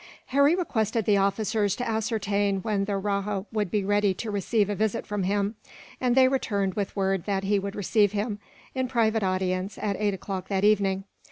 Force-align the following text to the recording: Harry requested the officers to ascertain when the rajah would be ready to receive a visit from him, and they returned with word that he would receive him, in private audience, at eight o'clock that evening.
Harry 0.33 0.55
requested 0.55 1.05
the 1.05 1.15
officers 1.15 1.75
to 1.75 1.87
ascertain 1.87 2.57
when 2.61 2.85
the 2.85 2.97
rajah 2.97 3.45
would 3.51 3.69
be 3.69 3.83
ready 3.85 4.15
to 4.15 4.31
receive 4.31 4.67
a 4.67 4.73
visit 4.73 5.05
from 5.05 5.21
him, 5.21 5.53
and 5.99 6.15
they 6.15 6.27
returned 6.27 6.73
with 6.73 6.95
word 6.95 7.25
that 7.25 7.43
he 7.43 7.59
would 7.59 7.75
receive 7.75 8.11
him, 8.11 8.39
in 8.73 8.87
private 8.87 9.21
audience, 9.21 9.77
at 9.77 9.95
eight 9.99 10.15
o'clock 10.15 10.47
that 10.47 10.63
evening. 10.63 11.03